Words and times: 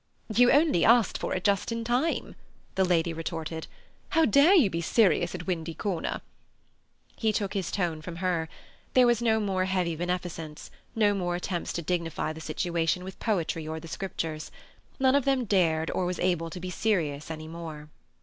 "You 0.33 0.49
only 0.51 0.83
asked 0.83 1.19
for 1.19 1.35
it 1.35 1.43
just 1.43 1.71
in 1.71 1.83
time," 1.83 2.33
the 2.73 2.83
lady 2.83 3.13
retorted. 3.13 3.67
"How 4.09 4.25
dare 4.25 4.55
you 4.55 4.67
be 4.67 4.81
serious 4.81 5.35
at 5.35 5.45
Windy 5.45 5.75
Corner?" 5.75 6.21
He 7.15 7.31
took 7.31 7.53
his 7.53 7.69
tone 7.69 8.01
from 8.01 8.15
her. 8.15 8.49
There 8.95 9.05
was 9.05 9.21
no 9.21 9.39
more 9.39 9.65
heavy 9.65 9.95
beneficence, 9.95 10.71
no 10.95 11.13
more 11.13 11.35
attempts 11.35 11.71
to 11.73 11.83
dignify 11.83 12.33
the 12.33 12.41
situation 12.41 13.03
with 13.03 13.19
poetry 13.19 13.67
or 13.67 13.79
the 13.79 13.87
Scriptures. 13.87 14.49
None 14.99 15.13
of 15.13 15.23
them 15.25 15.45
dared 15.45 15.91
or 15.91 16.07
was 16.07 16.17
able 16.17 16.49
to 16.49 16.59
be 16.59 16.71
serious 16.71 17.29
any 17.29 17.47
more. 17.47 17.89